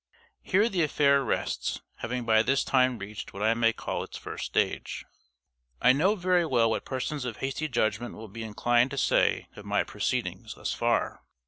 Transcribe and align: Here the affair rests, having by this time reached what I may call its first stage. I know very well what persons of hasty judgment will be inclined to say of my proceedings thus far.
Here 0.41 0.67
the 0.67 0.81
affair 0.81 1.23
rests, 1.23 1.79
having 1.97 2.25
by 2.25 2.41
this 2.41 2.63
time 2.63 2.97
reached 2.97 3.33
what 3.33 3.43
I 3.43 3.53
may 3.53 3.71
call 3.71 4.01
its 4.03 4.17
first 4.17 4.47
stage. 4.47 5.05
I 5.79 5.93
know 5.93 6.15
very 6.15 6.43
well 6.43 6.71
what 6.71 6.85
persons 6.85 7.23
of 7.23 7.37
hasty 7.37 7.67
judgment 7.67 8.15
will 8.15 8.27
be 8.27 8.41
inclined 8.41 8.89
to 8.89 8.97
say 8.97 9.47
of 9.55 9.63
my 9.63 9.83
proceedings 9.83 10.55
thus 10.55 10.73
far. 10.73 11.21